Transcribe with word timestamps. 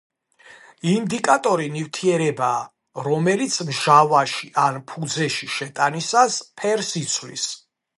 ინდიკატორი 0.93 1.67
ნივთიერებაა, 1.75 2.63
რომელიც 3.09 3.61
მჟავაში 3.71 4.53
ან 4.67 4.83
ფუძეში 4.93 5.55
შეტანისას 5.61 6.45
ფერს 6.61 6.97
იცვლის. 7.07 7.51